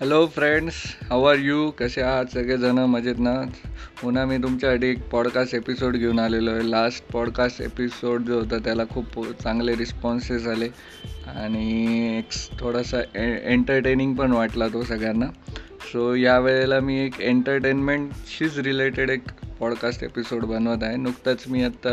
Hello 0.00 0.26
friends 0.26 0.74
how 1.10 1.24
are 1.24 1.36
you 1.38 1.70
कसे 1.70 2.00
आहात 2.02 2.24
सगळेजणं? 2.34 2.86
मजेत 2.86 3.14
ना? 3.18 3.42
पुन्हा 4.02 4.24
मी 4.24 4.38
तुमच्यासाठी 4.38 4.86
एक 4.86 5.08
पॉडकास्ट 5.08 5.54
एपिसोड 5.54 5.96
घेऊन 5.96 6.18
आलेलो 6.18 6.50
आहे. 6.50 6.70
लास्ट 6.70 7.12
पॉडकास्ट 7.12 7.60
एपिसोड 7.60 8.22
जो 8.22 8.38
होता 8.38 8.58
त्याला 8.58 8.82
खूप 8.90 9.26
चांगले 9.42 9.76
रिस्पॉन्सेस 9.76 10.46
आले. 10.46 10.68
आणि 11.26 12.18
एक 12.18 12.28
थोडासा 12.60 13.00
ए 13.00 13.52
एंटरटेनिंग 13.52 14.14
पण 14.14 14.32
वाटला 14.32 14.68
तो 14.68 14.82
सगळ्यांना. 14.82 15.26
सो 15.92 16.14
यावेळेला 16.14 16.80
मी 16.80 17.00
एक 17.00 17.20
एंटरटेनमेंटशीच 17.20 18.58
रिलेटेड 18.58 19.10
एक 19.10 19.22
पॉडकास्ट 19.60 20.02
एपिसोड 20.04 20.44
बनवत 20.44 20.82
आहे. 20.82 20.96
नुकतंच 20.96 21.44
मी 21.48 21.62
आत्ता 21.64 21.90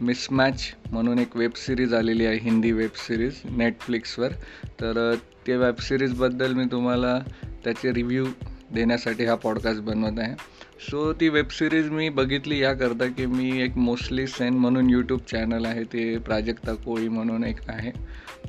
मिसमॅच 0.00 0.62
म्हणून 0.90 1.18
एक 1.18 1.36
वेब 1.36 1.50
सिरीज 1.56 1.94
आलेली 1.94 2.26
आहे 2.26 2.38
हिंदी 2.38 2.72
वेब 2.72 2.96
सिरीज 2.96 3.40
नेटफ्लिक्सवर 3.56 4.32
तर 4.80 5.14
ते 5.46 5.56
वेबसिरीजबद्दल 5.56 6.52
मी 6.52 6.64
तुम्हाला 6.64 7.18
त्याचे 7.64 7.92
रिव्ह्यू 7.94 8.26
देण्यासाठी 8.74 9.24
हा 9.24 9.34
पॉडकास्ट 9.34 9.80
बनवत 9.80 10.18
आहे. 10.18 10.34
सो 10.80 11.12
ती 11.12 11.28
वेबसिरीज 11.28 11.88
मी 11.90 12.08
बघितली 12.08 12.58
याकरता 12.58 13.06
की 13.06 13.26
मी 13.26 13.50
एक 13.62 13.76
मोस्टली 13.76 14.26
सेन 14.26 14.54
म्हणून 14.54 14.90
यूट्यूब 14.90 15.20
चॅनल 15.30 15.64
आहे. 15.64 15.84
ते 15.84 16.18
प्राजक्ता 16.18 16.74
कोळी 16.74 17.08
म्हणून 17.08 17.44
एक 17.44 17.68
आहे. 17.68 17.90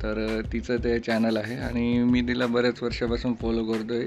तर 0.04 0.41
तिचं 0.54 0.84
ते 0.84 0.99
चॅनल 0.99 1.38
आहे 1.38 1.55
आणि 1.60 2.04
मी 2.04 2.21
तिला 2.21 2.46
बऱ्याच 2.48 2.84
वर्षापासून 2.84 3.34
फॉलो 3.34 3.63
करतो 3.63 3.94
आहे 3.94 4.05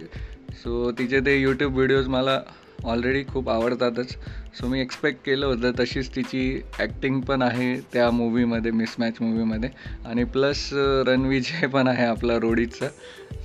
सो 0.55 0.91
तिचे 0.91 1.21
ते 1.21 1.41
यूट्यूब 1.41 1.75
व्हिडिओज 1.75 2.09
मला 2.09 2.41
ऑलरेडी 2.85 3.23
खूप 3.25 3.49
आवडतातच. 3.49 4.17
सो 4.55 4.69
मी 4.69 4.81
एक्सपेक्ट 4.81 5.25
केलं 5.25 5.47
होतं 5.47 5.71
तशीच 5.79 6.15
तिची 6.17 6.61
ॲक्टिंग 6.79 7.21
पण 7.21 7.43
आहे 7.43 7.75
त्या 7.93 8.11
मूवीमध्ये 8.11 8.71
मिसमॅच 8.71 9.21
मूवीमध्ये 9.21 9.71
आणि 10.07 10.25
प्लस 10.27 10.69
रणविजय 11.07 11.67
पण 11.67 11.89
आहे 11.89 12.05
आपला 12.05 12.39
रोडीचा 12.39 12.89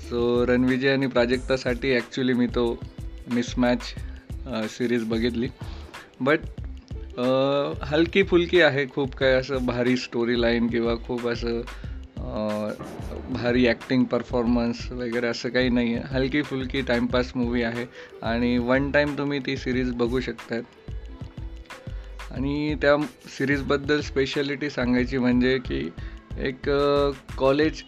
सो 0.09 0.45
रणविजय 0.47 0.93
आणि 0.93 1.07
प्राजक्तासाठी 1.07 1.93
ॲक्च्युली 1.95 2.33
मी 2.33 2.47
तो 2.47 2.67
मिसमॅच 3.33 3.93
सिरीज 4.69 5.03
बघितली. 5.03 5.47
बट 6.19 6.39
हलकी 7.83 8.23
फुलकी 8.23 8.61
आहे 8.61 8.85
खूप 8.87 9.15
काय 9.15 9.33
असं 9.33 9.65
भारी 9.65 9.95
स्टोरी 9.97 10.39
लाईन 10.41 10.67
किंवा 10.67 10.95
खूप 11.07 11.27
असं 11.27 11.61
भारी 13.29 13.65
ॲक्टिंग 13.67 14.03
परफॉर्मन्स 14.05 14.91
वगैरे 14.91 15.27
असं 15.27 15.49
काही 15.49 15.69
नाही 15.69 15.93
आहे 15.95 16.15
हलकी 16.15 16.41
फुलकी 16.41 16.81
टाईमपास 16.81 17.31
मूवी 17.35 17.61
आहे. 17.63 17.85
आणि 18.21 18.57
वन 18.57 18.89
टाईम 18.91 19.17
तुम्ही 19.17 19.39
ती 19.45 19.55
सिरीज 19.57 19.91
बघू 19.93 20.19
शकतात. 20.19 20.63
आणि 22.31 22.75
त्या 22.81 22.95
सिरीजबद्दल 23.37 24.01
स्पेशालिटी 24.01 24.69
सांगायची 24.69 25.17
म्हणजे 25.17 25.57
की 25.65 25.89
एक 26.47 26.69
कॉलेज 27.37 27.81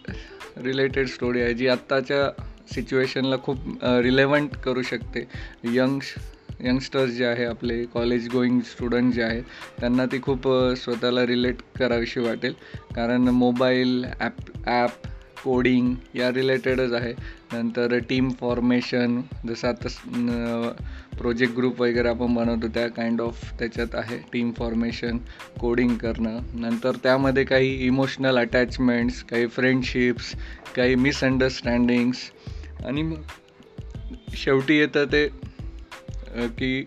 रिलेटेड 0.64 1.08
स्टोरी 1.08 1.40
आहे 1.40 1.54
जी 1.54 1.68
आत्ताच्या 1.68 2.28
सिच्युएशनला 2.74 3.36
खूप 3.42 3.84
रिलेवंट 4.02 4.56
करू 4.64 4.82
शकते. 4.82 5.26
यंग्स 5.74 6.14
यंगस्टर्स 6.60 7.10
जे 7.10 7.24
आहे 7.24 7.44
आपले 7.44 7.84
कॉलेज 7.92 8.28
गोईंग 8.28 8.60
स्टुडंट 8.70 9.12
जे 9.14 9.22
आहेत 9.22 9.42
त्यांना 9.80 10.04
ती 10.12 10.20
खूप 10.22 10.48
स्वतःला 10.78 11.24
रिलेट 11.26 11.62
करावीशी 11.78 12.20
वाटेल. 12.20 12.54
कारण 12.96 13.28
मोबाईल 13.28 14.04
ॲप 14.20 14.50
ॲप 14.66 15.06
कोडिंग 15.44 15.94
या 16.14 16.30
रिलेटेडच 16.32 16.92
आहे. 16.92 17.12
नंतर 17.52 17.96
टीम 18.08 18.28
फॉर्मेशन 18.40 19.20
जसं 19.46 19.68
आता 19.68 20.72
प्रोजेक्ट 21.18 21.54
ग्रुप 21.56 21.80
वगैरे 21.82 22.08
आपण 22.08 22.34
बनवतो 22.34 22.68
त्या 22.74 22.86
काइंड 22.88 23.20
ऑफ 23.20 23.42
त्याच्यात 23.58 23.94
आहे 23.94 24.18
टीम 24.32 24.50
फॉर्मेशन 24.58 25.18
कोडिंग 25.60 25.96
करणं. 25.96 26.38
नंतर 26.60 26.96
त्यामध्ये 27.02 27.44
काही 27.44 27.74
इमोशनल 27.86 28.38
अटॅचमेंट्स 28.38 29.22
काही 29.24 29.46
फ्रेंडशिप्स 29.46 30.34
काही 30.76 30.94
मिसअंडरस्टँडिंग्स 30.94 32.30
आणि 32.86 33.02
मग 33.02 34.34
शेवटी 34.36 34.78
येतं 34.78 35.04
ते 35.12 35.26
की 36.58 36.84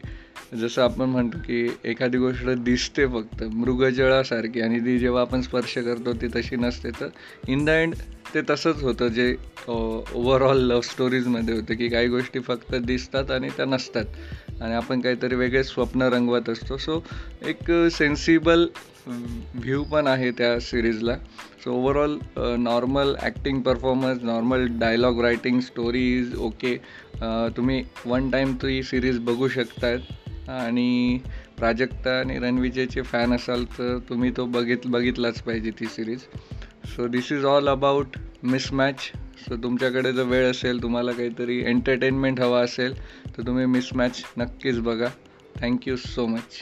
जसं 0.54 0.82
आपण 0.82 1.10
म्हणतो 1.10 1.38
की 1.38 1.68
एखादी 1.86 2.18
गोष्ट 2.18 2.50
दिसते 2.66 3.06
फक्त 3.08 3.44
मृगजळासारखी. 3.44 4.62
आणि 4.62 4.80
ती 4.80 4.98
जेव्हा 5.00 5.22
आपण 5.22 5.42
स्पर्श 5.42 5.78
करतो 5.78 6.14
ती 6.14 6.28
तशी 6.36 6.56
नसते. 6.56 6.90
तर 7.00 7.08
इन 7.48 7.66
द 7.66 7.70
एंड 7.70 7.96
ते 8.34 8.42
तसंच 8.50 8.82
होतं 8.84 9.08
जे 9.08 9.36
ओव्हरऑल 9.68 10.62
लव्ह 10.68 10.82
स्टोरीजमध्ये 10.82 11.56
होतं 11.56 11.76
की 11.76 11.88
काही 11.90 12.08
गोष्टी 12.08 12.40
फक्त 12.40 12.76
दिसतात 12.76 13.32
आणि 13.32 13.50
त्या 13.58 13.66
नसतात. 13.66 14.06
आणि 14.62 14.74
आपण 14.74 15.02
काहीतरी 15.02 15.36
वेगळे 15.36 15.64
स्वप्न 15.64 16.02
रंगवत 16.14 16.50
असतो. 16.50 16.78
सो 16.78 17.04
एक 17.48 17.72
सेन्सिबल 17.92 18.68
व्ह्यू 19.08 19.84
पण 19.84 20.08
आहे 20.08 20.32
त्या 20.32 20.60
सिरीजला 20.60 21.16
so 21.64 21.72
overall 21.72 22.18
normal 22.60 23.16
acting 23.22 23.62
performance 23.62 24.24
normal 24.24 24.66
dialogue 24.80 25.22
writing 25.22 25.60
story 25.60 26.04
is 26.18 26.36
okay 26.36 26.76
तुम्ही 27.58 27.84
वन 28.06 28.30
टाईम 28.30 28.54
ती 28.54 28.82
सिरीज 28.84 29.20
बघू 29.20 29.48
शकतात 29.48 30.50
आणि 30.50 31.20
प्राजक्ता 31.58 32.20
आणि 32.20 32.38
रणविजयचे 32.40 33.02
फॅन 33.02 33.34
असाल 33.34 33.64
तर 33.78 33.98
तुम्ही 34.10 34.32
तो 34.38 34.46
बघित 34.46 34.88
बघितलाच 34.88 35.42
पाहिजे 35.42 35.72
ती 35.80 35.86
series 35.86 36.24
so 36.86 37.08
this 37.08 37.32
is 37.32 37.46
all 37.46 37.68
about 37.70 38.18
mismatch 38.44 39.00
so 39.40 39.56
तुमच्याकडे 39.64 40.12
जर 40.14 40.24
वेळ 40.24 40.50
असेल 40.52 40.82
तुम्हाला 40.82 41.12
काहीतरी 41.12 41.58
एंटरटेनमेंट 41.60 42.40
हवा 42.40 42.62
असेल 42.62 42.94
तर 43.38 43.48
तुम्ही 43.48 43.66
मिसमॅच 43.66 44.24
नक्कीच 44.38 44.80
बघा. 44.80 45.08
Thank you 45.62 45.96
so 45.96 46.26
much 46.28 46.60